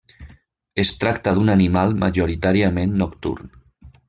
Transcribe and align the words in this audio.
Es 0.83 0.93
tracta 1.03 1.33
d'un 1.35 1.53
animal 1.57 1.93
majoritàriament 2.05 2.97
nocturn. 3.05 3.55